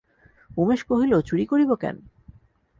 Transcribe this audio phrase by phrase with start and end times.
[0.57, 1.95] উমেশ কহিল, চুরি করিব কেন?